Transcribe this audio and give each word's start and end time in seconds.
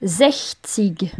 sechzig. 0.00 1.14